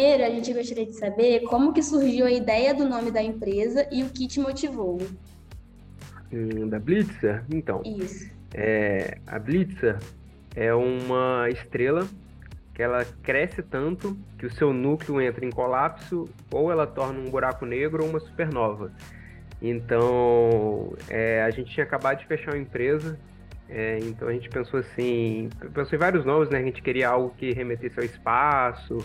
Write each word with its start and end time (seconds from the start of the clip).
primeiro, 0.00 0.24
a 0.24 0.30
gente 0.30 0.52
gostaria 0.54 0.86
de 0.86 0.94
saber 0.94 1.40
como 1.40 1.74
que 1.74 1.82
surgiu 1.82 2.24
a 2.24 2.30
ideia 2.30 2.72
do 2.72 2.88
nome 2.88 3.10
da 3.10 3.22
empresa 3.22 3.86
e 3.92 4.02
o 4.02 4.08
que 4.08 4.26
te 4.26 4.40
motivou. 4.40 4.98
Hum, 6.32 6.68
da 6.68 6.78
Blitzer? 6.78 7.44
Então, 7.52 7.82
Isso. 7.84 8.30
é, 8.54 9.18
a 9.26 9.38
Blitzer 9.38 9.98
é 10.56 10.72
uma 10.74 11.48
estrela 11.50 12.08
que 12.74 12.82
ela 12.82 13.04
cresce 13.22 13.62
tanto 13.62 14.16
que 14.38 14.46
o 14.46 14.50
seu 14.50 14.72
núcleo 14.72 15.20
entra 15.20 15.44
em 15.44 15.50
colapso 15.50 16.26
ou 16.50 16.72
ela 16.72 16.86
torna 16.86 17.20
um 17.20 17.30
buraco 17.30 17.66
negro 17.66 18.02
ou 18.02 18.08
uma 18.08 18.20
supernova. 18.20 18.90
Então, 19.60 20.94
é, 21.10 21.42
a 21.42 21.50
gente 21.50 21.74
tinha 21.74 21.84
acabado 21.84 22.20
de 22.20 22.26
fechar 22.26 22.54
uma 22.54 22.62
empresa, 22.62 23.18
é, 23.68 23.98
então 23.98 24.28
a 24.28 24.32
gente 24.32 24.48
pensou 24.48 24.80
assim, 24.80 25.50
pensou 25.74 25.94
em 25.94 25.98
vários 25.98 26.24
nomes, 26.24 26.48
né? 26.48 26.58
A 26.58 26.62
gente 26.62 26.80
queria 26.80 27.10
algo 27.10 27.34
que 27.36 27.52
remetesse 27.52 27.98
ao 27.98 28.04
espaço, 28.04 28.96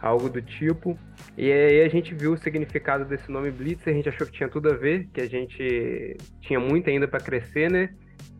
algo 0.00 0.28
do 0.28 0.40
tipo. 0.40 0.98
E 1.36 1.50
aí 1.50 1.82
a 1.82 1.88
gente 1.88 2.14
viu 2.14 2.32
o 2.32 2.38
significado 2.38 3.04
desse 3.04 3.30
nome 3.30 3.50
Blitz, 3.50 3.86
a 3.86 3.92
gente 3.92 4.08
achou 4.08 4.26
que 4.26 4.32
tinha 4.32 4.48
tudo 4.48 4.70
a 4.70 4.76
ver, 4.76 5.08
que 5.12 5.20
a 5.20 5.28
gente 5.28 6.16
tinha 6.40 6.60
muito 6.60 6.88
ainda 6.88 7.06
para 7.06 7.20
crescer, 7.20 7.70
né? 7.70 7.90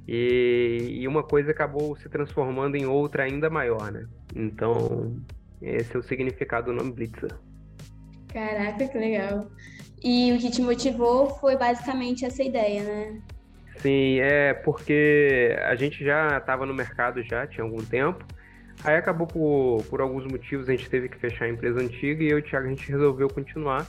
E, 0.07 1.01
e 1.01 1.09
uma 1.09 1.23
coisa 1.23 1.51
acabou 1.51 1.95
se 1.97 2.09
transformando 2.09 2.77
em 2.77 2.87
outra 2.87 3.25
ainda 3.25 3.51
maior, 3.51 3.93
né? 3.93 4.07
Então, 4.35 5.17
esse 5.61 5.95
é 5.95 5.99
o 5.99 6.03
significado 6.03 6.67
do 6.67 6.73
nome 6.73 6.93
Blitzer. 6.93 7.31
Caraca, 8.33 8.89
que 8.89 8.99
legal. 8.99 9.51
E 10.03 10.33
o 10.33 10.39
que 10.39 10.51
te 10.51 10.63
motivou 10.63 11.29
foi 11.39 11.57
basicamente 11.57 12.25
essa 12.25 12.43
ideia, 12.43 12.83
né? 12.83 13.21
Sim, 13.79 14.19
é 14.21 14.55
porque 14.55 15.57
a 15.63 15.75
gente 15.75 16.05
já 16.05 16.39
estava 16.39 16.67
no 16.67 16.75
mercado 16.75 17.23
já, 17.23 17.47
tinha 17.47 17.65
algum 17.65 17.85
tempo. 17.85 18.25
Aí 18.85 18.97
acabou 18.97 19.27
por, 19.27 19.85
por 19.91 20.01
alguns 20.01 20.25
motivos, 20.25 20.69
a 20.69 20.73
gente 20.73 20.89
teve 20.89 21.09
que 21.09 21.19
fechar 21.19 21.47
a 21.47 21.49
empresa 21.49 21.81
antiga 21.81 22.23
e 22.23 22.31
eu 22.31 22.39
e 22.39 22.41
o 22.41 22.45
Thiago 22.45 22.67
a 22.67 22.71
gente 22.71 22.91
resolveu 22.91 23.29
continuar. 23.29 23.87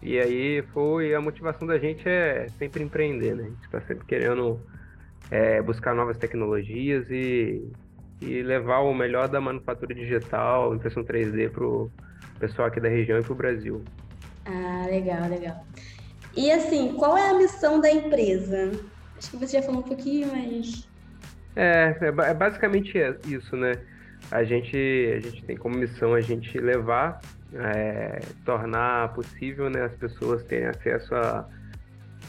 E 0.00 0.18
aí 0.18 0.62
foi 0.72 1.14
a 1.14 1.20
motivação 1.20 1.66
da 1.66 1.78
gente 1.78 2.08
é 2.08 2.46
sempre 2.58 2.82
empreender, 2.82 3.34
né? 3.34 3.44
A 3.44 3.48
gente 3.48 3.64
está 3.64 3.80
sempre 3.82 4.04
querendo 4.04 4.60
é, 5.30 5.62
buscar 5.62 5.94
novas 5.94 6.18
tecnologias 6.18 7.08
e, 7.10 7.62
e 8.20 8.42
levar 8.42 8.80
o 8.80 8.92
melhor 8.94 9.28
da 9.28 9.40
manufatura 9.40 9.94
digital, 9.94 10.74
impressão 10.74 11.04
3D 11.04 11.50
para 11.50 11.64
o 11.64 11.90
pessoal 12.38 12.68
aqui 12.68 12.80
da 12.80 12.88
região 12.88 13.18
e 13.18 13.22
para 13.22 13.32
o 13.32 13.36
Brasil. 13.36 13.84
Ah, 14.44 14.86
legal, 14.86 15.28
legal. 15.28 15.64
E 16.36 16.50
assim, 16.50 16.94
qual 16.94 17.16
é 17.16 17.30
a 17.30 17.34
missão 17.34 17.80
da 17.80 17.90
empresa? 17.90 18.72
Acho 19.16 19.30
que 19.30 19.36
você 19.36 19.58
já 19.58 19.62
falou 19.62 19.80
um 19.80 19.84
pouquinho, 19.84 20.28
mas. 20.32 20.88
É, 21.54 21.96
é, 22.00 22.30
é 22.30 22.34
basicamente 22.34 22.92
isso, 23.26 23.56
né? 23.56 23.74
A 24.30 24.44
gente, 24.44 24.76
a 25.16 25.20
gente 25.20 25.44
tem 25.44 25.56
como 25.56 25.76
missão 25.76 26.14
a 26.14 26.20
gente 26.20 26.58
levar, 26.58 27.20
é, 27.54 28.20
tornar 28.44 29.12
possível 29.12 29.68
né, 29.68 29.84
as 29.84 29.92
pessoas 29.92 30.42
terem 30.44 30.68
acesso 30.68 31.14
a, 31.14 31.46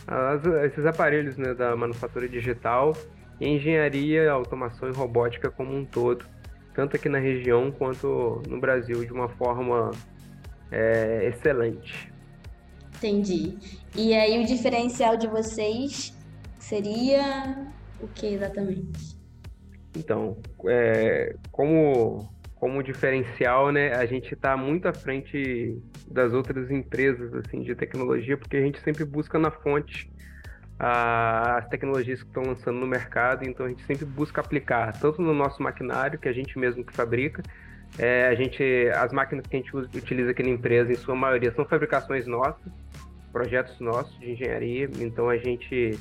a, 0.08 0.31
a 0.33 0.66
esses 0.66 0.86
aparelhos 0.86 1.38
né, 1.38 1.53
da 1.53 1.75
manufatura 1.75 2.27
digital 2.27 2.94
engenharia, 3.39 4.31
automação 4.31 4.89
e 4.89 4.94
robótica 4.94 5.49
como 5.49 5.75
um 5.75 5.86
todo, 5.86 6.25
tanto 6.73 6.95
aqui 6.95 7.09
na 7.09 7.19
região 7.19 7.71
quanto 7.71 8.41
no 8.47 8.59
Brasil, 8.59 9.03
de 9.05 9.11
uma 9.11 9.30
forma 9.30 9.91
é, 10.71 11.27
excelente. 11.27 12.11
Entendi. 12.95 13.58
E 13.95 14.14
aí 14.14 14.41
o 14.41 14.47
diferencial 14.47 15.17
de 15.17 15.27
vocês 15.27 16.14
seria 16.58 17.67
o 17.99 18.08
que 18.08 18.27
exatamente? 18.27 19.12
Então, 19.95 20.38
é, 20.67 21.36
como, 21.52 22.30
como 22.55 22.81
diferencial, 22.81 23.72
né, 23.72 23.94
a 23.94 24.05
gente 24.05 24.33
está 24.33 24.58
muito 24.58 24.88
à 24.88 24.94
frente 24.94 25.77
das 26.08 26.33
outras 26.33 26.72
empresas 26.72 27.33
assim 27.36 27.61
de 27.61 27.75
tecnologia, 27.75 28.38
porque 28.38 28.58
a 28.58 28.61
gente 28.61 28.80
sempre 28.81 29.05
busca 29.05 29.38
na 29.38 29.52
fonte 29.52 30.11
a, 30.80 31.59
as 31.59 31.67
tecnologias 31.67 32.21
que 32.21 32.27
estão 32.27 32.43
lançando 32.43 32.80
no 32.80 32.87
mercado, 32.87 33.48
então 33.48 33.65
a 33.65 33.70
gente 33.70 33.83
sempre 33.83 34.05
busca 34.05 34.42
aplicar 34.42 34.93
tanto 34.99 35.21
no 35.21 35.33
nosso 35.33 35.61
maquinário, 35.61 36.20
que 36.20 36.27
a 36.27 36.33
gente 36.33 36.58
mesmo 36.58 36.83
que 36.83 36.93
fabrica, 36.93 37.43
é, 37.98 38.27
a 38.27 38.36
gente, 38.36 38.64
as 38.95 39.14
máquinas 39.14 39.45
que 39.45 39.55
a 39.55 39.60
gente 39.60 39.75
utiliza 39.75 40.31
aqui 40.31 40.42
na 40.42 40.49
empresa, 40.49 40.92
em 40.92 40.95
sua 40.95 41.15
maioria, 41.15 41.54
são 41.54 41.65
fabricações 41.65 42.25
nossas, 42.25 42.71
projetos 43.31 43.80
nossos 43.80 44.17
de 44.20 44.31
engenharia, 44.31 44.89
então 44.99 45.30
a 45.30 45.37
gente 45.37 45.98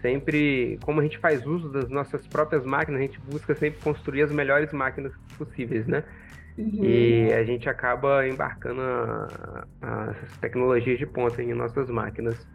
sempre, 0.00 0.78
como 0.82 1.00
a 1.00 1.02
gente 1.02 1.18
faz 1.18 1.46
uso 1.46 1.68
das 1.70 1.88
nossas 1.88 2.26
próprias 2.26 2.64
máquinas, 2.64 3.00
a 3.00 3.04
gente 3.04 3.20
busca 3.20 3.54
sempre 3.54 3.80
construir 3.80 4.22
as 4.22 4.32
melhores 4.32 4.72
máquinas 4.72 5.12
possíveis, 5.36 5.86
né? 5.86 6.04
Uhum. 6.58 6.84
E 6.84 7.32
a 7.32 7.44
gente 7.44 7.68
acaba 7.68 8.26
embarcando 8.26 8.80
as 9.80 10.38
tecnologias 10.38 10.98
de 10.98 11.06
ponta 11.06 11.42
em 11.42 11.54
nossas 11.54 11.88
máquinas. 11.88 12.46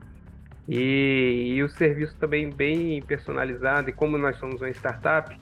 E, 0.68 1.54
e 1.56 1.64
o 1.64 1.70
serviço 1.70 2.18
também 2.18 2.50
bem 2.50 3.02
personalizado, 3.04 3.90
e 3.90 3.94
como 3.94 4.18
nós 4.18 4.38
somos 4.38 4.62
uma 4.62 4.70
startup, 4.70 5.36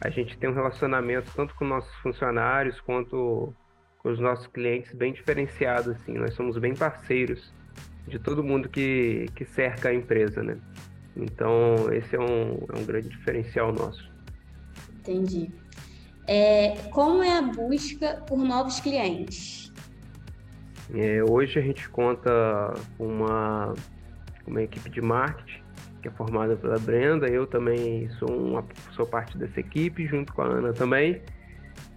a 0.00 0.10
gente 0.10 0.36
tem 0.38 0.50
um 0.50 0.54
relacionamento 0.54 1.30
tanto 1.34 1.54
com 1.54 1.64
nossos 1.64 1.94
funcionários 1.96 2.80
quanto 2.80 3.54
com 3.98 4.10
os 4.10 4.20
nossos 4.20 4.46
clientes 4.48 4.92
bem 4.92 5.12
diferenciado, 5.12 5.92
assim. 5.92 6.14
Nós 6.14 6.34
somos 6.34 6.58
bem 6.58 6.74
parceiros 6.74 7.52
de 8.06 8.18
todo 8.18 8.42
mundo 8.42 8.68
que, 8.68 9.26
que 9.34 9.44
cerca 9.44 9.88
a 9.88 9.94
empresa, 9.94 10.42
né? 10.42 10.58
Então, 11.16 11.92
esse 11.92 12.14
é 12.14 12.20
um, 12.20 12.58
é 12.72 12.78
um 12.78 12.84
grande 12.84 13.08
diferencial 13.08 13.72
nosso. 13.72 14.10
Entendi. 15.00 15.50
É, 16.26 16.76
como 16.90 17.22
é 17.22 17.38
a 17.38 17.42
busca 17.42 18.22
por 18.26 18.38
novos 18.38 18.80
clientes? 18.80 19.72
É, 20.94 21.22
hoje 21.28 21.58
a 21.58 21.62
gente 21.62 21.88
conta 21.88 22.74
com 22.98 23.06
uma, 23.06 23.74
uma 24.46 24.62
equipe 24.62 24.90
de 24.90 25.00
marketing 25.00 25.64
que 26.02 26.08
é 26.08 26.10
formada 26.10 26.56
pela 26.56 26.78
Brenda. 26.78 27.26
Eu 27.28 27.46
também 27.46 28.08
sou, 28.18 28.28
uma, 28.28 28.64
sou 28.92 29.06
parte 29.06 29.38
dessa 29.38 29.58
equipe, 29.58 30.06
junto 30.06 30.32
com 30.32 30.42
a 30.42 30.46
Ana 30.46 30.72
também. 30.72 31.22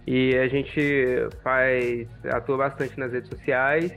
E 0.06 0.36
a 0.36 0.48
gente 0.48 0.80
faz, 1.42 2.08
atua 2.24 2.56
bastante 2.56 2.98
nas 2.98 3.12
redes 3.12 3.28
sociais 3.28 3.92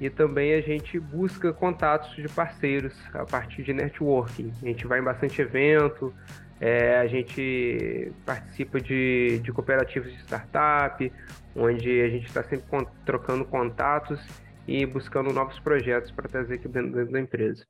e 0.00 0.08
também 0.08 0.54
a 0.54 0.60
gente 0.60 0.98
busca 0.98 1.52
contatos 1.52 2.14
de 2.14 2.28
parceiros 2.28 2.94
a 3.12 3.24
partir 3.24 3.62
de 3.62 3.72
networking. 3.72 4.52
A 4.62 4.66
gente 4.66 4.86
vai 4.86 5.00
em 5.00 5.02
bastante 5.02 5.42
evento, 5.42 6.14
é, 6.60 6.98
a 6.98 7.06
gente 7.06 8.12
participa 8.24 8.80
de, 8.80 9.40
de 9.40 9.52
cooperativas 9.52 10.12
de 10.12 10.18
startup, 10.20 11.12
onde 11.54 12.00
a 12.00 12.08
gente 12.08 12.26
está 12.26 12.42
sempre 12.44 12.66
trocando 13.04 13.44
contatos 13.44 14.20
e 14.66 14.84
buscando 14.86 15.32
novos 15.32 15.58
projetos 15.60 16.10
para 16.10 16.28
trazer 16.28 16.54
aqui 16.54 16.68
dentro 16.68 17.10
da 17.10 17.20
empresa. 17.20 17.64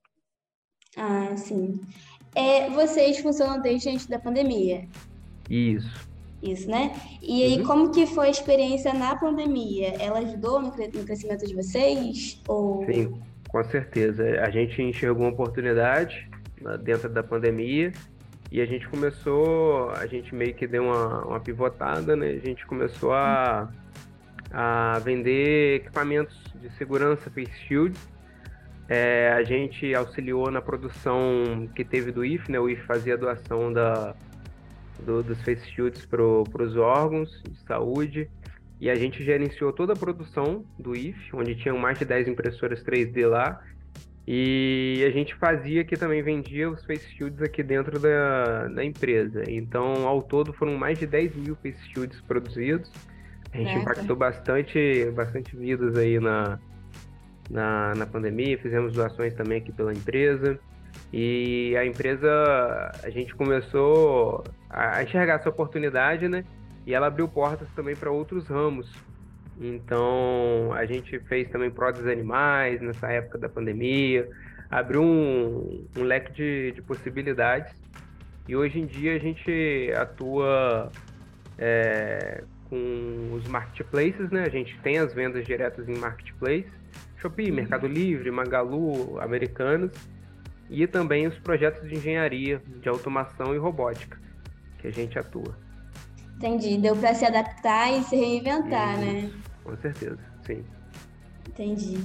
Ah, 0.97 1.37
sim. 1.37 1.81
É, 2.35 2.69
vocês 2.71 3.19
funcionam 3.21 3.61
desde 3.61 3.89
antes 3.89 4.07
da 4.07 4.19
pandemia? 4.19 4.87
Isso. 5.49 6.09
Isso, 6.43 6.71
né? 6.71 6.95
E 7.21 7.43
aí, 7.43 7.59
uhum. 7.59 7.67
como 7.67 7.91
que 7.91 8.07
foi 8.07 8.29
a 8.29 8.31
experiência 8.31 8.95
na 8.95 9.17
pandemia? 9.17 9.95
Ela 10.01 10.21
ajudou 10.21 10.61
no, 10.61 10.69
no 10.69 11.05
crescimento 11.05 11.45
de 11.45 11.55
vocês? 11.55 12.41
Ou... 12.47 12.85
Sim, 12.87 13.21
com 13.49 13.65
certeza. 13.65 14.23
A 14.41 14.51
gente 14.51 14.81
enxergou 14.81 15.25
uma 15.25 15.33
oportunidade 15.33 16.31
dentro 16.83 17.09
da 17.09 17.23
pandemia 17.23 17.93
e 18.51 18.61
a 18.61 18.67
gente 18.67 18.89
começou, 18.89 19.91
a 19.91 20.07
gente 20.07 20.35
meio 20.35 20.55
que 20.55 20.67
deu 20.67 20.85
uma, 20.85 21.25
uma 21.27 21.41
pivotada, 21.41 22.17
né? 22.17 22.29
A 22.29 22.47
gente 22.47 22.65
começou 22.67 23.13
a, 23.13 23.69
a 24.53 24.99
vender 25.01 25.77
equipamentos 25.77 26.37
de 26.55 26.71
segurança 26.77 27.29
face 27.31 27.53
shield. 27.67 27.99
É, 28.89 29.35
a 29.37 29.43
gente 29.43 29.95
auxiliou 29.95 30.51
na 30.51 30.63
produção 30.63 31.69
que 31.75 31.85
teve 31.85 32.11
do 32.11 32.25
IF, 32.25 32.51
né? 32.51 32.59
O 32.59 32.71
IF 32.71 32.83
fazia 32.87 33.15
a 33.15 33.17
doação 33.19 33.71
da, 33.71 34.15
do, 35.05 35.23
dos 35.23 35.41
face 35.43 35.69
shields 35.71 36.05
para 36.07 36.23
os 36.23 36.77
órgãos 36.77 37.43
de 37.49 37.59
saúde. 37.67 38.29
E 38.81 38.89
a 38.89 38.95
gente 38.95 39.25
gerenciou 39.25 39.73
toda 39.73 39.93
a 39.93 39.97
produção 39.97 40.65
do 40.79 40.95
IF, 40.95 41.19
onde 41.35 41.57
tinham 41.57 41.77
mais 41.77 41.99
de 41.99 42.05
10 42.05 42.29
impressoras 42.29 42.83
3D 42.85 43.27
lá. 43.27 43.61
E 44.31 45.03
a 45.07 45.11
gente 45.11 45.35
fazia 45.35 45.83
que 45.85 45.97
também 45.97 46.23
vendia 46.23 46.71
os 46.71 46.85
face 46.85 47.09
shields 47.17 47.41
aqui 47.41 47.63
dentro 47.63 47.99
da, 47.99 48.69
da 48.69 48.85
empresa. 48.85 49.43
Então, 49.49 50.07
ao 50.07 50.23
todo, 50.23 50.53
foram 50.53 50.77
mais 50.77 50.99
de 50.99 51.07
10 51.07 51.35
mil 51.35 51.57
face 51.57 51.81
shields 51.93 52.21
produzidos. 52.21 52.93
A 53.53 53.57
gente 53.57 53.71
é, 53.71 53.79
impactou 53.79 54.15
bastante, 54.15 55.11
bastante 55.13 55.57
vidas 55.57 55.97
aí 55.97 56.21
na, 56.21 56.59
na, 57.51 57.95
na 57.95 58.07
pandemia. 58.07 58.59
Fizemos 58.59 58.93
doações 58.93 59.35
também 59.35 59.59
aqui 59.59 59.73
pela 59.73 59.93
empresa. 59.93 60.61
E 61.13 61.75
a 61.77 61.87
empresa, 61.87 62.31
a 63.03 63.11
gente 63.11 63.35
começou 63.35 64.45
a 64.71 65.03
enxergar 65.03 65.35
essa 65.35 65.49
oportunidade, 65.49 66.29
né? 66.29 66.45
E 66.87 66.95
ela 66.95 67.07
abriu 67.07 67.29
portas 67.29 67.69
também 67.75 67.95
para 67.95 68.11
outros 68.11 68.47
ramos. 68.49 68.91
Então, 69.61 70.73
a 70.73 70.87
gente 70.87 71.19
fez 71.21 71.49
também 71.49 71.71
próteses 71.71 72.07
animais 72.07 72.81
nessa 72.81 73.09
época 73.09 73.39
da 73.39 73.49
pandemia, 73.49 74.29
abriu 74.71 75.03
um, 75.03 75.87
um 75.97 76.03
leque 76.03 76.33
de, 76.33 76.73
de, 76.73 76.83
possibilidades. 76.83 77.75
E 78.47 78.55
hoje 78.55 78.79
em 78.79 78.87
dia 78.87 79.17
a 79.17 79.19
gente 79.19 79.93
atua 79.97 80.91
é, 81.59 82.43
com 82.69 83.31
os 83.33 83.47
marketplaces, 83.49 84.31
né? 84.31 84.45
A 84.45 84.51
gente 84.51 84.79
tem 84.81 84.99
as 84.99 85.13
vendas 85.13 85.45
diretas 85.45 85.89
em 85.89 85.99
marketplace, 85.99 86.71
Shopee, 87.17 87.51
Mercado 87.51 87.87
Livre, 87.87 88.31
Magalu, 88.31 89.21
Americanas, 89.21 89.91
e 90.71 90.87
também 90.87 91.27
os 91.27 91.37
projetos 91.39 91.89
de 91.89 91.97
engenharia, 91.97 92.63
de 92.81 92.89
automação 92.89 93.55
e 93.55 93.59
robótica, 93.59 94.19
que 94.79 94.89
a 94.89 94.93
gente 94.93 95.19
atua. 95.19 95.57
Entendi. 96.37 96.79
Deu 96.79 96.97
para 96.97 97.15
se 97.15 97.25
adaptar 97.25 97.93
e 97.93 98.03
se 98.05 98.17
reinventar, 98.17 98.99
né? 98.99 99.31
Com 99.65 99.77
certeza, 99.77 100.19
sim. 100.47 100.65
Entendi. 101.49 101.99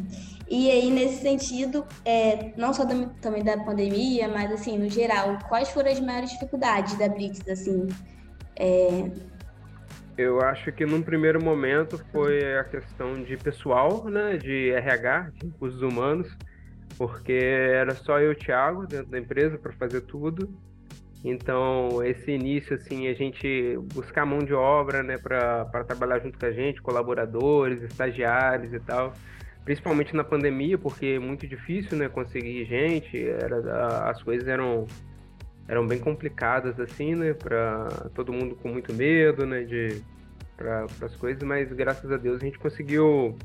E 0.49 0.69
aí, 0.69 0.89
nesse 0.89 1.21
sentido, 1.21 1.85
é, 2.03 2.51
não 2.57 2.73
só 2.73 2.83
do, 2.83 3.07
também 3.21 3.43
da 3.43 3.57
pandemia, 3.57 4.27
mas 4.27 4.51
assim, 4.51 4.77
no 4.77 4.89
geral, 4.89 5.37
quais 5.47 5.69
foram 5.69 5.91
as 5.91 5.99
maiores 5.99 6.31
dificuldades 6.31 6.97
da 6.97 7.07
Blitz, 7.07 7.47
assim? 7.47 7.87
É... 8.55 9.11
Eu 10.17 10.41
acho 10.41 10.71
que 10.71 10.85
num 10.85 11.01
primeiro 11.01 11.43
momento 11.43 11.97
foi 12.11 12.57
a 12.57 12.63
questão 12.63 13.23
de 13.23 13.35
pessoal, 13.37 14.05
né, 14.05 14.37
de 14.37 14.71
RH, 14.71 15.31
de 15.35 15.47
recursos 15.47 15.81
humanos, 15.81 16.35
porque 16.97 17.33
era 17.33 17.95
só 17.95 18.19
eu 18.19 18.31
e 18.31 18.35
o 18.35 18.37
Thiago 18.37 18.85
dentro 18.85 19.07
da 19.07 19.19
empresa 19.19 19.57
para 19.57 19.73
fazer 19.73 20.01
tudo. 20.01 20.53
Então, 21.23 22.03
esse 22.03 22.31
início, 22.31 22.75
assim, 22.75 23.07
a 23.07 23.13
gente 23.13 23.77
buscar 23.93 24.25
mão 24.25 24.39
de 24.39 24.53
obra, 24.53 25.01
né, 25.01 25.17
para 25.17 25.83
trabalhar 25.85 26.19
junto 26.19 26.37
com 26.37 26.45
a 26.45 26.51
gente, 26.51 26.81
colaboradores, 26.81 27.81
estagiários 27.81 28.73
e 28.73 28.79
tal, 28.81 29.13
principalmente 29.63 30.13
na 30.13 30.23
pandemia, 30.23 30.77
porque 30.77 31.05
é 31.05 31.19
muito 31.19 31.47
difícil, 31.47 31.97
né, 31.97 32.09
conseguir 32.09 32.65
gente, 32.65 33.17
era, 33.17 34.09
as 34.09 34.21
coisas 34.21 34.47
eram 34.47 34.85
eram 35.65 35.87
bem 35.87 35.97
complicadas 35.97 36.77
assim, 36.77 37.15
né, 37.15 37.33
para 37.33 37.87
todo 38.13 38.33
mundo 38.33 38.53
com 38.55 38.67
muito 38.67 38.93
medo, 38.93 39.45
né, 39.45 39.63
de 39.63 40.01
para 40.57 40.85
as 41.01 41.15
coisas, 41.15 41.41
mas 41.41 41.71
graças 41.71 42.11
a 42.11 42.17
Deus 42.17 42.41
a 42.41 42.45
gente 42.45 42.59
conseguiu 42.59 43.37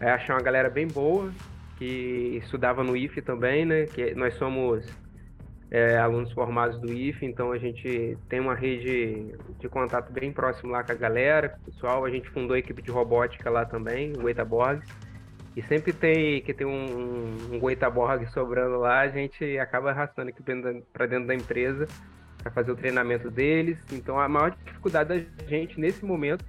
é, 0.00 0.10
achar 0.10 0.34
uma 0.34 0.42
galera 0.42 0.68
bem 0.68 0.88
boa 0.88 1.32
que 1.78 2.40
estudava 2.42 2.82
no 2.82 2.96
IFE 2.96 3.22
também, 3.22 3.64
né, 3.64 3.86
que 3.86 4.12
nós 4.16 4.34
somos 4.34 4.84
é, 5.72 5.96
alunos 5.96 6.30
formados 6.32 6.78
do 6.78 6.92
IFE, 6.92 7.24
então 7.24 7.50
a 7.50 7.56
gente 7.56 8.18
tem 8.28 8.38
uma 8.38 8.54
rede 8.54 9.34
de 9.58 9.68
contato 9.70 10.12
bem 10.12 10.30
próximo 10.30 10.70
lá 10.70 10.84
com 10.84 10.92
a 10.92 10.94
galera, 10.94 11.48
com 11.48 11.56
o 11.56 11.64
pessoal. 11.64 12.04
A 12.04 12.10
gente 12.10 12.28
fundou 12.28 12.54
a 12.54 12.58
equipe 12.58 12.82
de 12.82 12.90
robótica 12.90 13.48
lá 13.48 13.64
também, 13.64 14.12
o 14.18 14.28
Eitaborg. 14.28 14.82
E 15.56 15.62
sempre 15.62 15.94
tem 15.94 16.42
que 16.42 16.52
tem 16.52 16.66
um, 16.66 17.54
um 17.54 17.58
Goitaborg 17.58 18.26
sobrando 18.26 18.78
lá, 18.78 19.00
a 19.00 19.08
gente 19.08 19.58
acaba 19.58 19.90
arrastando 19.90 20.28
aqui 20.28 20.42
para 20.92 21.06
dentro 21.06 21.26
da 21.26 21.34
empresa 21.34 21.88
para 22.42 22.52
fazer 22.52 22.70
o 22.72 22.76
treinamento 22.76 23.30
deles. 23.30 23.78
Então 23.90 24.20
a 24.20 24.28
maior 24.28 24.50
dificuldade 24.50 25.08
da 25.08 25.46
gente 25.46 25.80
nesse 25.80 26.04
momento 26.04 26.44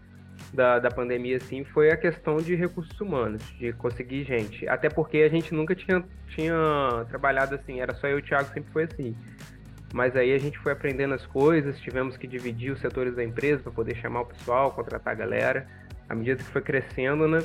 da, 0.52 0.80
da 0.80 0.90
pandemia 0.90 1.38
assim 1.38 1.64
foi 1.64 1.92
a 1.92 1.98
questão 1.98 2.38
de 2.38 2.56
recursos 2.56 3.00
humanos, 3.00 3.44
de 3.58 3.72
conseguir 3.74 4.24
gente. 4.24 4.68
Até 4.68 4.90
porque 4.90 5.18
a 5.18 5.30
gente 5.30 5.54
nunca 5.54 5.76
tinha, 5.76 6.04
tinha 6.30 7.06
trabalhado 7.10 7.56
assim, 7.56 7.80
era 7.80 7.94
só 7.94 8.08
eu 8.08 8.18
e 8.18 8.22
o 8.22 8.24
Thiago, 8.24 8.52
sempre 8.54 8.72
foi 8.72 8.84
assim. 8.84 9.16
Mas 9.94 10.16
aí 10.16 10.34
a 10.34 10.38
gente 10.40 10.58
foi 10.58 10.72
aprendendo 10.72 11.14
as 11.14 11.26
coisas, 11.26 11.80
tivemos 11.80 12.18
que 12.18 12.26
dividir 12.26 12.72
os 12.72 12.80
setores 12.80 13.16
da 13.16 13.24
empresa 13.24 13.62
para 13.62 13.72
poder 13.72 13.96
chamar 13.96 14.22
o 14.22 14.26
pessoal, 14.26 14.72
contratar 14.72 15.14
a 15.14 15.16
galera. 15.16 15.68
À 16.10 16.16
medida 16.16 16.38
que 16.44 16.50
foi 16.50 16.62
crescendo, 16.62 17.28
né? 17.28 17.40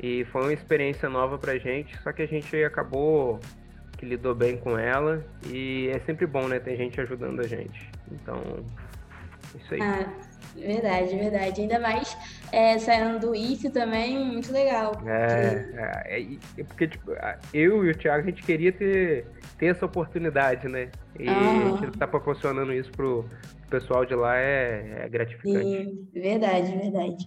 E 0.00 0.24
foi 0.26 0.42
uma 0.42 0.52
experiência 0.52 1.08
nova 1.08 1.38
pra 1.38 1.56
gente, 1.56 1.96
só 2.02 2.12
que 2.12 2.22
a 2.22 2.26
gente 2.26 2.54
acabou 2.62 3.40
que 3.96 4.04
lidou 4.04 4.34
bem 4.34 4.58
com 4.58 4.78
ela 4.78 5.24
e 5.46 5.88
é 5.88 5.98
sempre 6.00 6.26
bom, 6.26 6.46
né, 6.48 6.58
ter 6.58 6.76
gente 6.76 7.00
ajudando 7.00 7.40
a 7.40 7.46
gente. 7.46 7.90
Então, 8.12 8.42
isso 9.54 9.74
aí. 9.74 9.80
Ah, 9.80 10.06
verdade, 10.56 11.16
verdade. 11.16 11.60
Ainda 11.60 11.78
mais 11.78 12.16
é, 12.52 12.78
saindo 12.78 13.18
do 13.20 13.34
IF 13.34 13.70
também, 13.70 14.18
muito 14.18 14.52
legal. 14.52 14.92
É, 15.06 16.06
é, 16.06 16.36
é, 16.58 16.64
porque 16.64 16.88
tipo, 16.88 17.12
eu 17.52 17.84
e 17.84 17.90
o 17.90 17.94
Thiago, 17.96 18.22
a 18.22 18.30
gente 18.30 18.42
queria 18.42 18.72
ter, 18.72 19.26
ter 19.58 19.66
essa 19.66 19.86
oportunidade, 19.86 20.68
né? 20.68 20.90
E 21.18 21.28
uhum. 21.28 21.74
a 21.74 21.78
gente 21.78 21.98
tá 21.98 22.06
proporcionando 22.06 22.72
isso 22.72 22.90
pro 22.92 23.24
pessoal 23.70 24.04
de 24.04 24.14
lá, 24.14 24.36
é, 24.36 25.04
é 25.04 25.08
gratificante. 25.08 25.64
Sim, 25.64 26.08
verdade, 26.14 26.76
verdade. 26.76 27.26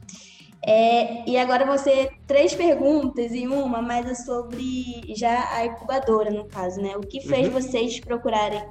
É, 0.65 1.29
e 1.29 1.37
agora 1.37 1.65
você 1.65 2.09
três 2.27 2.53
perguntas 2.53 3.31
em 3.31 3.47
uma, 3.47 3.81
mas 3.81 4.05
é 4.05 4.15
sobre 4.15 5.01
já 5.15 5.55
a 5.55 5.65
incubadora, 5.65 6.29
no 6.31 6.45
caso, 6.45 6.81
né? 6.81 6.95
O 6.97 7.01
que 7.01 7.21
fez 7.21 7.47
uhum. 7.47 7.53
vocês 7.53 7.99
procurarem 7.99 8.61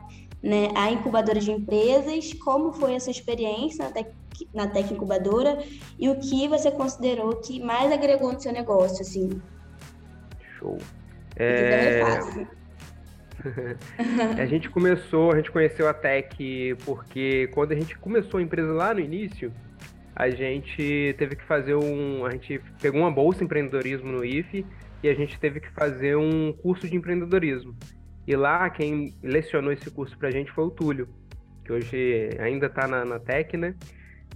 né, 0.42 0.68
a 0.74 0.90
incubadora 0.90 1.40
de 1.40 1.50
empresas? 1.50 2.34
Como 2.34 2.72
foi 2.72 2.96
a 2.96 3.00
sua 3.00 3.10
experiência 3.10 3.90
Tec, 3.90 4.10
na 4.52 4.66
Tec 4.66 4.90
Incubadora? 4.92 5.58
E 5.98 6.08
o 6.08 6.16
que 6.18 6.46
você 6.48 6.70
considerou 6.70 7.36
que 7.36 7.60
mais 7.60 7.90
agregou 7.90 8.32
no 8.32 8.40
seu 8.40 8.52
negócio, 8.52 9.02
assim? 9.02 9.40
Show. 10.58 10.78
É... 11.36 12.02
a 14.40 14.46
gente 14.46 14.68
começou, 14.68 15.32
a 15.32 15.36
gente 15.36 15.50
conheceu 15.50 15.88
a 15.88 15.94
Tec 15.94 16.34
porque 16.84 17.48
quando 17.54 17.72
a 17.72 17.76
gente 17.76 17.96
começou 17.98 18.38
a 18.38 18.42
empresa 18.42 18.72
lá 18.72 18.92
no 18.92 19.00
início, 19.00 19.52
a 20.14 20.28
gente 20.30 21.14
teve 21.16 21.36
que 21.36 21.44
fazer 21.44 21.76
um. 21.76 22.26
A 22.26 22.32
gente 22.32 22.60
pegou 22.82 23.00
uma 23.00 23.10
bolsa 23.10 23.44
empreendedorismo 23.44 24.10
no 24.10 24.24
IFE 24.24 24.66
e 25.02 25.08
a 25.08 25.14
gente 25.14 25.38
teve 25.38 25.60
que 25.60 25.70
fazer 25.70 26.16
um 26.16 26.52
curso 26.52 26.88
de 26.88 26.96
empreendedorismo. 26.96 27.76
E 28.26 28.34
lá, 28.34 28.68
quem 28.68 29.14
lecionou 29.22 29.72
esse 29.72 29.88
curso 29.90 30.18
pra 30.18 30.30
gente 30.30 30.50
foi 30.50 30.64
o 30.64 30.70
Túlio, 30.70 31.08
que 31.64 31.72
hoje 31.72 32.30
ainda 32.40 32.66
está 32.66 32.88
na, 32.88 33.04
na 33.04 33.20
Tec, 33.20 33.54
né? 33.54 33.74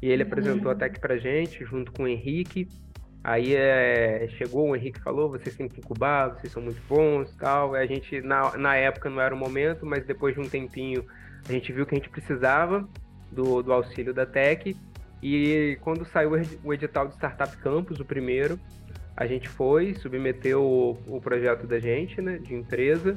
E 0.02 0.10
ele 0.10 0.24
uhum. 0.24 0.28
apresentou 0.28 0.70
a 0.70 0.74
Tec 0.74 0.98
pra 0.98 1.16
gente, 1.16 1.64
junto 1.64 1.92
com 1.92 2.02
o 2.02 2.08
Henrique. 2.08 2.68
Aí 3.24 3.54
é, 3.54 4.26
chegou 4.36 4.70
o 4.70 4.76
Henrique 4.76 5.00
falou, 5.00 5.30
vocês 5.30 5.54
têm 5.54 5.68
que 5.68 5.78
incubar, 5.78 6.30
vocês 6.30 6.52
são 6.52 6.60
muito 6.60 6.82
bons 6.88 7.32
tal. 7.36 7.76
E 7.76 7.78
a 7.78 7.86
gente, 7.86 8.20
na, 8.20 8.56
na 8.58 8.74
época 8.74 9.08
não 9.08 9.20
era 9.20 9.32
o 9.32 9.38
momento, 9.38 9.86
mas 9.86 10.04
depois 10.04 10.34
de 10.34 10.40
um 10.40 10.48
tempinho, 10.48 11.06
a 11.48 11.52
gente 11.52 11.72
viu 11.72 11.86
que 11.86 11.94
a 11.94 11.98
gente 11.98 12.10
precisava 12.10 12.86
do, 13.30 13.62
do 13.62 13.72
auxílio 13.72 14.12
da 14.12 14.26
Tec 14.26 14.76
e 15.22 15.78
quando 15.82 16.04
saiu 16.04 16.32
o 16.64 16.74
edital 16.74 17.06
de 17.06 17.14
Startup 17.14 17.56
Campus, 17.58 18.00
o 18.00 18.04
primeiro, 18.04 18.58
a 19.16 19.24
gente 19.24 19.48
foi, 19.48 19.94
submeteu 19.94 20.62
o, 20.62 20.98
o 21.06 21.20
projeto 21.20 21.64
da 21.64 21.78
gente, 21.78 22.20
né, 22.20 22.38
de 22.38 22.52
empresa, 22.54 23.16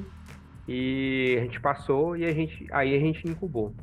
e 0.67 1.35
a 1.39 1.41
gente 1.41 1.59
passou 1.59 2.15
e 2.15 2.25
a 2.25 2.31
gente, 2.31 2.67
aí 2.71 2.95
a 2.95 2.99
gente 2.99 3.27
incubou. 3.27 3.73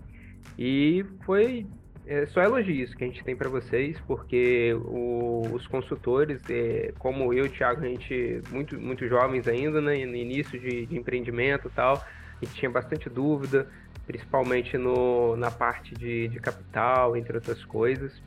E 0.56 1.04
foi 1.24 1.66
é, 2.06 2.26
só 2.26 2.42
elogios 2.42 2.94
que 2.94 3.04
a 3.04 3.06
gente 3.06 3.22
tem 3.24 3.36
para 3.36 3.48
vocês, 3.48 3.98
porque 4.06 4.74
o, 4.74 5.42
os 5.52 5.66
consultores, 5.66 6.40
é, 6.50 6.92
como 6.98 7.32
eu 7.32 7.44
e 7.44 7.48
o 7.48 7.50
Thiago, 7.50 7.84
a 7.84 7.88
gente 7.88 8.42
muito, 8.50 8.80
muito 8.80 9.06
jovens 9.08 9.46
ainda, 9.46 9.80
né, 9.80 10.04
no 10.04 10.16
início 10.16 10.58
de, 10.58 10.86
de 10.86 10.96
empreendimento 10.96 11.68
e 11.68 11.70
tal, 11.70 11.94
a 11.94 12.44
gente 12.44 12.54
tinha 12.54 12.70
bastante 12.70 13.08
dúvida, 13.08 13.68
principalmente 14.06 14.76
no, 14.76 15.36
na 15.36 15.50
parte 15.50 15.94
de, 15.94 16.28
de 16.28 16.40
capital, 16.40 17.16
entre 17.16 17.36
outras 17.36 17.64
coisas. 17.64 18.20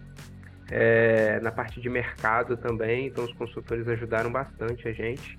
É, 0.72 1.40
na 1.42 1.52
parte 1.52 1.80
de 1.80 1.88
mercado 1.88 2.58
também, 2.58 3.06
então 3.06 3.24
os 3.24 3.34
consultores 3.34 3.88
ajudaram 3.88 4.32
bastante 4.32 4.88
a 4.88 4.92
gente 4.92 5.38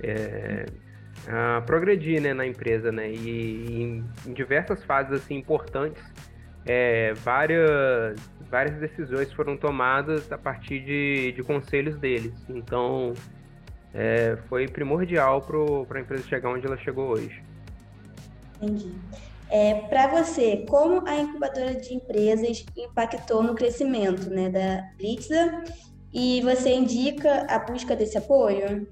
é, 0.00 0.66
a 1.28 1.62
progredir 1.62 2.20
né, 2.20 2.34
na 2.34 2.46
empresa, 2.46 2.90
né? 2.90 3.10
E, 3.10 3.16
e 3.28 3.82
em, 4.26 4.32
diversas 4.32 4.82
fases 4.84 5.12
assim 5.12 5.36
importantes, 5.36 6.02
é, 6.66 7.12
várias, 7.14 8.18
várias 8.50 8.78
decisões 8.78 9.32
foram 9.32 9.56
tomadas 9.56 10.30
a 10.32 10.38
partir 10.38 10.80
de, 10.80 11.32
de 11.32 11.42
conselhos 11.42 11.96
deles. 11.98 12.34
Então 12.48 13.12
é, 13.92 14.36
foi 14.48 14.66
primordial 14.66 15.42
para 15.42 15.98
a 15.98 16.00
empresa 16.00 16.26
chegar 16.26 16.50
onde 16.50 16.66
ela 16.66 16.76
chegou 16.78 17.10
hoje. 17.10 17.42
Entendi. 18.60 18.92
É, 19.50 19.74
Para 19.88 20.08
você, 20.08 20.64
como 20.68 21.06
a 21.06 21.16
incubadora 21.16 21.74
de 21.74 21.94
empresas 21.94 22.64
impactou 22.76 23.42
no 23.42 23.54
crescimento 23.54 24.30
né, 24.30 24.48
da 24.48 24.82
Blitza 24.96 25.62
e 26.12 26.40
você 26.42 26.74
indica 26.74 27.46
a 27.48 27.58
busca 27.58 27.94
desse 27.94 28.16
apoio? 28.16 28.86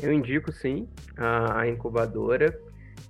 Eu 0.00 0.12
indico 0.12 0.52
sim 0.52 0.88
a, 1.16 1.60
a 1.60 1.68
incubadora. 1.68 2.60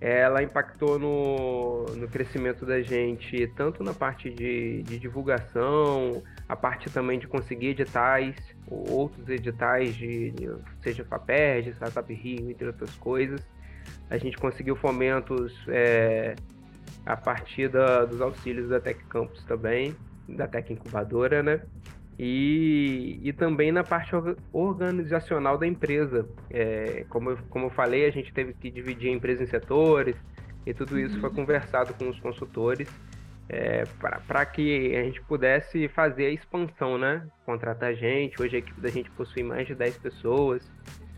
Ela 0.07 0.43
impactou 0.43 0.99
no, 0.99 1.87
no 1.97 2.07
crescimento 2.07 2.67
da 2.67 2.83
gente, 2.83 3.51
tanto 3.57 3.83
na 3.83 3.95
parte 3.95 4.29
de, 4.29 4.83
de 4.83 4.99
divulgação, 4.99 6.23
a 6.47 6.55
parte 6.55 6.91
também 6.91 7.19
de 7.19 7.27
conseguir 7.27 7.69
editais, 7.69 8.37
outros 8.67 9.27
editais, 9.31 9.95
de, 9.95 10.31
de 10.33 10.51
seja 10.83 11.07
FAPERJ, 11.07 11.71
Startup 11.71 12.13
Rio, 12.13 12.51
entre 12.51 12.67
outras 12.67 12.95
coisas. 12.97 13.41
A 14.11 14.19
gente 14.19 14.37
conseguiu 14.37 14.77
fomentos 14.77 15.55
é, 15.69 16.35
a 17.07 17.17
partir 17.17 17.71
da, 17.71 18.05
dos 18.05 18.21
auxílios 18.21 18.69
da 18.69 18.79
Tec 18.79 19.03
Campus 19.09 19.43
também, 19.45 19.97
da 20.29 20.47
Tec 20.47 20.71
Incubadora, 20.71 21.43
né? 21.43 21.63
E, 22.19 23.19
e 23.23 23.33
também 23.33 23.73
na 23.73 23.83
parte 23.83 24.13
organizacional 24.53 25.59
da 25.59 25.67
empresa. 25.67 26.29
É, 26.51 27.05
como, 27.09 27.31
eu, 27.31 27.39
como 27.51 27.67
eu 27.67 27.71
falei, 27.71 28.07
a 28.07 28.11
gente 28.11 28.33
teve 28.33 28.53
que 28.55 28.71
dividir 28.71 29.11
a 29.11 29.13
empresa 29.13 29.43
em 29.43 29.47
setores 29.47 30.17
e 30.65 30.73
tudo 30.73 30.99
isso 30.99 31.17
uhum. 31.17 31.21
foi 31.21 31.31
conversado 31.31 31.93
com 31.95 32.09
os 32.09 32.19
consultores 32.21 32.89
é, 33.49 33.85
para 34.27 34.47
que 34.47 34.97
a 34.97 35.03
gente 35.03 35.21
pudesse 35.23 35.89
fazer 35.89 36.27
a 36.27 36.31
expansão, 36.31 36.97
né? 36.97 37.27
Contratar 37.45 37.95
gente. 37.95 38.41
Hoje 38.41 38.57
a 38.57 38.59
equipe 38.59 38.81
da 38.81 38.89
gente 38.89 39.11
possui 39.11 39.43
mais 39.43 39.67
de 39.67 39.75
10 39.75 39.99
pessoas, 39.99 40.71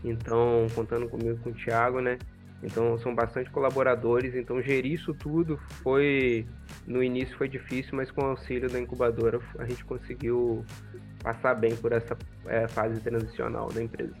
então, 0.03 0.67
contando 0.75 1.07
comigo 1.07 1.39
com 1.39 1.51
o 1.51 1.53
Thiago, 1.53 2.01
né? 2.01 2.17
Então, 2.63 2.97
são 2.99 3.13
bastante 3.13 3.49
colaboradores. 3.51 4.35
Então, 4.35 4.61
gerir 4.61 4.93
isso 4.93 5.13
tudo 5.13 5.57
foi, 5.83 6.45
no 6.85 7.03
início 7.03 7.37
foi 7.37 7.47
difícil, 7.47 7.91
mas 7.95 8.09
com 8.09 8.21
o 8.21 8.25
auxílio 8.25 8.69
da 8.69 8.79
incubadora 8.79 9.39
a 9.59 9.65
gente 9.65 9.85
conseguiu 9.85 10.65
passar 11.21 11.53
bem 11.55 11.75
por 11.75 11.91
essa 11.91 12.17
é, 12.47 12.67
fase 12.67 12.99
transicional 13.01 13.67
da 13.67 13.83
empresa. 13.83 14.13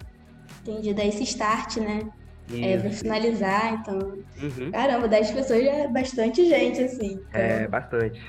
Entendi, 0.61 0.93
daí 0.93 1.09
esse 1.09 1.23
start, 1.23 1.77
né? 1.77 2.01
Isso. 2.49 2.63
É, 2.63 2.89
finalizar, 2.91 3.73
então. 3.73 3.97
Uhum. 4.41 4.71
Caramba, 4.71 5.07
10 5.07 5.31
pessoas 5.31 5.63
já 5.63 5.71
é 5.71 5.87
bastante 5.87 6.47
gente, 6.47 6.81
assim. 6.81 7.19
Então... 7.29 7.41
É, 7.41 7.67
bastante. 7.67 8.21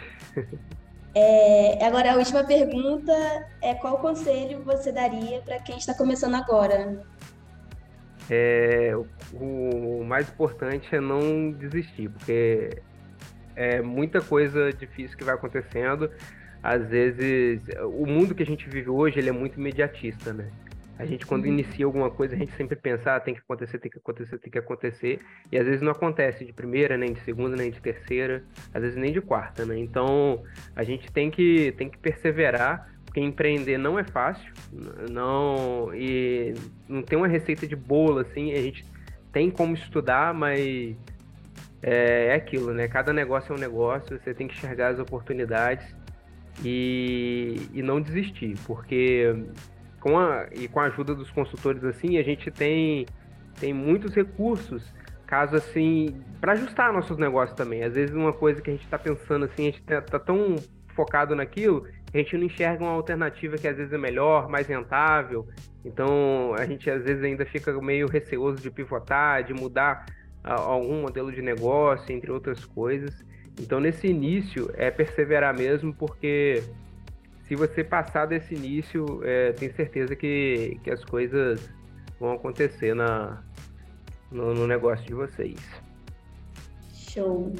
é, 1.14 1.84
agora, 1.84 2.12
a 2.12 2.16
última 2.16 2.42
pergunta 2.44 3.12
é: 3.62 3.74
qual 3.74 3.98
conselho 3.98 4.62
você 4.64 4.90
daria 4.90 5.40
para 5.42 5.60
quem 5.60 5.76
está 5.76 5.94
começando 5.94 6.34
agora? 6.34 7.00
É, 8.30 8.92
o, 9.32 10.00
o 10.00 10.04
mais 10.04 10.28
importante 10.28 10.94
é 10.94 11.00
não 11.00 11.50
desistir, 11.50 12.10
porque 12.10 12.82
é 13.56 13.82
muita 13.82 14.20
coisa 14.20 14.72
difícil 14.72 15.16
que 15.16 15.24
vai 15.24 15.34
acontecendo. 15.34 16.10
Às 16.62 16.86
vezes, 16.88 17.60
o 17.84 18.06
mundo 18.06 18.34
que 18.34 18.42
a 18.42 18.46
gente 18.46 18.68
vive 18.68 18.90
hoje 18.90 19.18
ele 19.18 19.28
é 19.28 19.32
muito 19.32 19.58
imediatista, 19.58 20.32
né? 20.32 20.50
A 20.98 21.06
gente, 21.06 21.24
quando 21.24 21.44
uhum. 21.44 21.52
inicia 21.52 21.86
alguma 21.86 22.10
coisa, 22.10 22.34
a 22.34 22.38
gente 22.38 22.50
sempre 22.56 22.74
pensa, 22.74 23.14
ah, 23.14 23.20
tem 23.20 23.32
que 23.32 23.40
acontecer, 23.40 23.78
tem 23.78 23.90
que 23.90 23.98
acontecer, 23.98 24.38
tem 24.38 24.50
que 24.50 24.58
acontecer. 24.58 25.20
E 25.50 25.56
às 25.56 25.64
vezes 25.64 25.80
não 25.80 25.92
acontece 25.92 26.44
de 26.44 26.52
primeira, 26.52 26.96
nem 26.96 27.12
de 27.12 27.20
segunda, 27.20 27.56
nem 27.56 27.70
de 27.70 27.80
terceira, 27.80 28.42
às 28.74 28.82
vezes 28.82 28.96
nem 28.96 29.12
de 29.12 29.20
quarta, 29.20 29.64
né? 29.64 29.78
Então, 29.78 30.42
a 30.74 30.82
gente 30.82 31.10
tem 31.12 31.30
que, 31.30 31.72
tem 31.78 31.88
que 31.88 31.98
perseverar, 31.98 32.92
porque 33.18 33.20
empreender 33.20 33.78
não 33.78 33.98
é 33.98 34.04
fácil, 34.04 34.50
não 35.10 35.90
e 35.94 36.54
não 36.88 37.02
tem 37.02 37.18
uma 37.18 37.28
receita 37.28 37.66
de 37.66 37.74
bolo, 37.74 38.20
assim, 38.20 38.52
a 38.52 38.62
gente 38.62 38.84
tem 39.32 39.50
como 39.50 39.74
estudar, 39.74 40.32
mas 40.32 40.96
é, 41.82 42.26
é 42.28 42.34
aquilo, 42.34 42.72
né? 42.72 42.88
Cada 42.88 43.12
negócio 43.12 43.52
é 43.52 43.56
um 43.56 43.58
negócio, 43.58 44.18
você 44.18 44.32
tem 44.32 44.46
que 44.46 44.54
enxergar 44.54 44.88
as 44.88 44.98
oportunidades 44.98 45.84
e, 46.64 47.68
e 47.72 47.82
não 47.82 48.00
desistir, 48.00 48.54
porque 48.66 49.34
com 50.00 50.18
a, 50.18 50.48
e 50.52 50.68
com 50.68 50.80
a 50.80 50.84
ajuda 50.84 51.14
dos 51.14 51.30
consultores 51.30 51.84
assim, 51.84 52.18
a 52.18 52.22
gente 52.22 52.50
tem, 52.50 53.06
tem 53.58 53.72
muitos 53.72 54.14
recursos, 54.14 54.82
caso 55.26 55.56
assim, 55.56 56.22
para 56.40 56.52
ajustar 56.52 56.92
nossos 56.92 57.18
negócios 57.18 57.56
também. 57.56 57.82
Às 57.82 57.94
vezes 57.94 58.14
uma 58.14 58.32
coisa 58.32 58.62
que 58.62 58.70
a 58.70 58.72
gente 58.72 58.84
está 58.84 58.98
pensando 58.98 59.44
assim, 59.44 59.62
a 59.62 59.70
gente 59.70 59.82
tá, 59.82 60.00
tá, 60.00 60.18
tão 60.18 60.56
focado 60.94 61.34
naquilo, 61.36 61.86
a 62.12 62.18
gente 62.18 62.36
não 62.36 62.44
enxerga 62.44 62.84
uma 62.84 62.92
alternativa 62.92 63.56
que 63.56 63.68
às 63.68 63.76
vezes 63.76 63.92
é 63.92 63.98
melhor, 63.98 64.48
mais 64.48 64.66
rentável. 64.66 65.46
Então 65.84 66.54
a 66.58 66.64
gente 66.64 66.90
às 66.90 67.04
vezes 67.04 67.22
ainda 67.22 67.44
fica 67.44 67.72
meio 67.80 68.08
receoso 68.08 68.62
de 68.62 68.70
pivotar, 68.70 69.44
de 69.44 69.52
mudar 69.52 70.06
algum 70.42 71.02
modelo 71.02 71.30
de 71.30 71.42
negócio, 71.42 72.14
entre 72.14 72.30
outras 72.30 72.64
coisas. 72.64 73.24
Então 73.60 73.80
nesse 73.80 74.06
início 74.06 74.70
é 74.74 74.90
perseverar 74.90 75.56
mesmo, 75.56 75.92
porque 75.92 76.62
se 77.42 77.54
você 77.54 77.82
passar 77.82 78.26
desse 78.26 78.54
início, 78.54 79.20
é, 79.24 79.52
tenho 79.52 79.74
certeza 79.74 80.14
que, 80.14 80.78
que 80.82 80.90
as 80.90 81.04
coisas 81.04 81.70
vão 82.20 82.32
acontecer 82.32 82.94
na, 82.94 83.42
no, 84.30 84.54
no 84.54 84.66
negócio 84.66 85.04
de 85.06 85.14
vocês. 85.14 85.58
Show. 86.92 87.54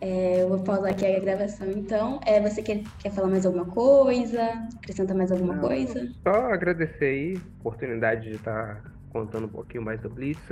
É, 0.00 0.42
eu 0.42 0.48
vou 0.48 0.58
pausar 0.60 0.90
aqui 0.90 1.06
a 1.06 1.18
gravação, 1.18 1.70
então. 1.70 2.20
É, 2.26 2.40
você 2.40 2.62
quer, 2.62 2.82
quer 2.98 3.10
falar 3.10 3.28
mais 3.28 3.46
alguma 3.46 3.64
coisa? 3.64 4.42
Acrescenta 4.76 5.14
mais 5.14 5.32
alguma 5.32 5.54
Não, 5.54 5.60
coisa? 5.62 6.06
Só 6.22 6.52
agradecer 6.52 7.04
aí 7.04 7.36
a 7.36 7.60
oportunidade 7.60 8.28
de 8.28 8.36
estar 8.36 8.82
contando 9.10 9.46
um 9.46 9.50
pouquinho 9.50 9.82
mais 9.82 10.00
da 10.00 10.08
Blitz. 10.08 10.42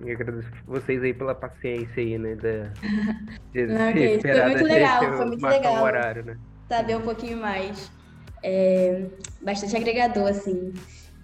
E 0.00 0.12
agradeço 0.12 0.48
vocês 0.66 1.02
aí 1.02 1.12
pela 1.12 1.34
paciência 1.34 2.00
aí, 2.00 2.16
né? 2.16 2.36
Da, 2.36 2.72
de, 3.52 3.66
Não, 3.66 3.90
okay. 3.90 4.20
Foi 4.20 4.44
muito 4.44 4.64
legal, 4.64 5.16
foi 5.16 5.26
muito 5.26 5.46
legal. 5.46 5.82
Horário, 5.82 6.24
né? 6.24 6.36
saber 6.68 6.96
um 6.96 7.02
pouquinho 7.02 7.38
mais. 7.38 7.90
É, 8.42 9.06
bastante 9.42 9.76
agregador, 9.76 10.28
assim. 10.28 10.72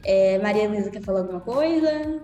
É, 0.02 0.38
Maria 0.38 0.68
Luísa 0.68 0.90
quer 0.90 1.02
falar 1.02 1.20
alguma 1.20 1.40
coisa? 1.40 2.22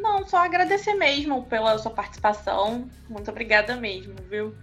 Não, 0.00 0.26
só 0.26 0.38
agradecer 0.38 0.94
mesmo 0.94 1.44
pela 1.44 1.76
sua 1.78 1.90
participação. 1.90 2.88
Muito 3.08 3.30
obrigada 3.30 3.76
mesmo, 3.76 4.14
viu? 4.28 4.54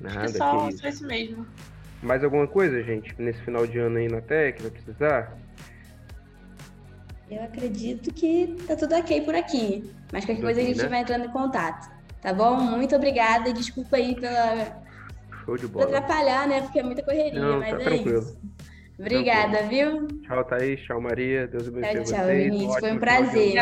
Nada, 0.00 0.20
Acho 0.20 0.32
que 0.32 0.38
só, 0.38 0.58
que 0.58 0.68
isso. 0.70 0.78
só 0.82 0.88
isso 0.88 1.06
mesmo. 1.06 1.46
Mais 2.02 2.24
alguma 2.24 2.46
coisa, 2.46 2.82
gente, 2.82 3.14
nesse 3.18 3.40
final 3.42 3.66
de 3.66 3.78
ano 3.78 3.98
aí 3.98 4.08
na 4.08 4.20
TEC, 4.20 4.62
vai 4.62 4.70
precisar? 4.70 5.36
Eu 7.30 7.44
acredito 7.44 8.12
que 8.12 8.56
tá 8.66 8.74
tudo 8.74 8.94
ok 8.96 9.20
por 9.20 9.34
aqui. 9.34 9.88
Mas 10.12 10.24
qualquer 10.24 10.42
coisa 10.42 10.60
a 10.60 10.64
gente 10.64 10.82
né? 10.82 10.88
vai 10.88 11.00
entrando 11.00 11.26
em 11.26 11.30
contato. 11.30 11.90
Tá 12.20 12.32
bom? 12.32 12.56
Muito 12.56 12.96
obrigada. 12.96 13.52
Desculpa 13.52 13.96
aí 13.96 14.18
pela 14.18 14.82
Show 15.44 15.56
de 15.56 15.66
bola. 15.66 15.86
Pra 15.86 15.98
atrapalhar, 15.98 16.48
né? 16.48 16.62
Porque 16.62 16.80
é 16.80 16.82
muita 16.82 17.02
correria, 17.02 17.40
Não, 17.40 17.60
mas 17.60 17.70
tá 17.70 17.76
é 17.76 17.84
tranquilo. 17.84 18.18
isso. 18.18 18.38
Obrigada, 18.98 19.58
tranquilo. 19.58 20.08
viu? 20.08 20.20
Tchau, 20.22 20.44
Thaís. 20.44 20.80
Tchau, 20.80 21.00
Maria. 21.00 21.46
Deus 21.46 21.68
abençoe 21.68 21.94
tchau, 21.94 22.04
tchau, 22.04 22.24
vocês. 22.24 22.44
Vinícius. 22.44 22.78
Foi 22.78 22.92
um 22.92 22.98
prazer. 22.98 23.54